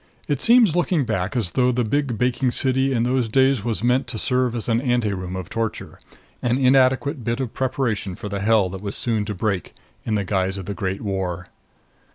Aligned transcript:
It 0.27 0.41
seems, 0.41 0.75
looking 0.75 1.05
back, 1.05 1.35
as 1.35 1.51
though 1.51 1.71
the 1.71 1.83
big 1.83 2.17
baking 2.17 2.49
city 2.49 2.91
in 2.91 3.03
those 3.03 3.29
days 3.29 3.63
was 3.63 3.83
meant 3.83 4.07
to 4.07 4.17
serve 4.17 4.55
as 4.55 4.67
an 4.67 4.81
anteroom 4.81 5.35
of 5.35 5.47
torture 5.47 5.99
an 6.41 6.57
inadequate 6.57 7.23
bit 7.23 7.39
of 7.39 7.53
preparation 7.53 8.15
for 8.15 8.27
the 8.27 8.39
hell 8.39 8.67
that 8.69 8.81
was 8.81 8.95
soon 8.95 9.25
to 9.25 9.35
break 9.35 9.75
in 10.03 10.15
the 10.15 10.23
guise 10.23 10.57
of 10.57 10.65
the 10.65 10.73
Great 10.73 11.01
War. 11.01 11.49